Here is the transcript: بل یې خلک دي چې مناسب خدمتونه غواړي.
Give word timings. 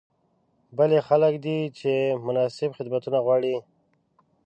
بل 0.77 0.89
یې 0.95 1.01
خلک 1.09 1.33
دي 1.45 1.57
چې 1.79 1.91
مناسب 2.25 2.69
خدمتونه 2.77 3.17
غواړي. 3.25 3.55